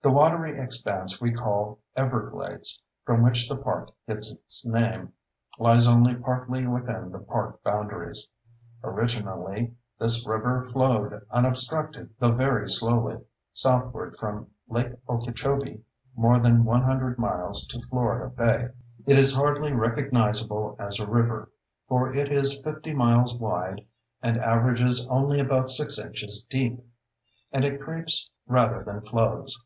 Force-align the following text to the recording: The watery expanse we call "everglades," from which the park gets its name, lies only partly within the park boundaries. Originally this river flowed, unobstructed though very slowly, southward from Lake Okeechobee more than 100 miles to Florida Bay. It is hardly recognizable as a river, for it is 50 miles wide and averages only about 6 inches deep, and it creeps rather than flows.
The 0.00 0.10
watery 0.10 0.56
expanse 0.56 1.20
we 1.20 1.32
call 1.32 1.80
"everglades," 1.96 2.84
from 3.04 3.20
which 3.24 3.48
the 3.48 3.56
park 3.56 3.90
gets 4.06 4.30
its 4.32 4.64
name, 4.64 5.12
lies 5.58 5.88
only 5.88 6.14
partly 6.14 6.64
within 6.68 7.10
the 7.10 7.18
park 7.18 7.60
boundaries. 7.64 8.30
Originally 8.84 9.74
this 9.98 10.24
river 10.24 10.62
flowed, 10.62 11.26
unobstructed 11.32 12.10
though 12.20 12.30
very 12.30 12.68
slowly, 12.68 13.20
southward 13.52 14.14
from 14.14 14.46
Lake 14.68 14.92
Okeechobee 15.08 15.82
more 16.14 16.38
than 16.38 16.62
100 16.64 17.18
miles 17.18 17.66
to 17.66 17.80
Florida 17.80 18.28
Bay. 18.28 18.68
It 19.04 19.18
is 19.18 19.34
hardly 19.34 19.72
recognizable 19.72 20.76
as 20.78 21.00
a 21.00 21.10
river, 21.10 21.50
for 21.88 22.14
it 22.14 22.30
is 22.30 22.60
50 22.60 22.94
miles 22.94 23.34
wide 23.36 23.84
and 24.22 24.38
averages 24.38 25.08
only 25.08 25.40
about 25.40 25.68
6 25.68 25.98
inches 25.98 26.44
deep, 26.48 26.78
and 27.50 27.64
it 27.64 27.80
creeps 27.80 28.30
rather 28.46 28.84
than 28.84 29.00
flows. 29.00 29.58